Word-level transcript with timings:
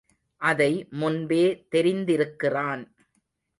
அதை 0.41 0.87
முன்பே 0.91 1.43
தெரிந்திருக்கிறான். 1.75 2.83